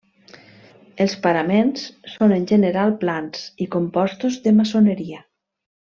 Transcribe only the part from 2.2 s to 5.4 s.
en general plans i compostos de maçoneria.